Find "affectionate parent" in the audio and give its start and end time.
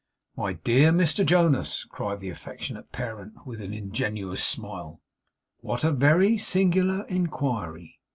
2.31-3.45